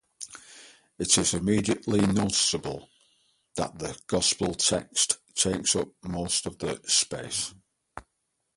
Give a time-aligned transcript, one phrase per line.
[0.97, 2.89] It is immediately noticeable
[3.55, 7.53] that the Gospel text takes up most of the space.